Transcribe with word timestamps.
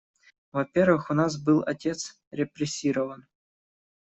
Во-первых, 0.59 1.11
у 1.13 1.17
нас 1.19 1.37
был 1.49 1.61
отец 1.73 2.17
репрессирован. 2.31 3.27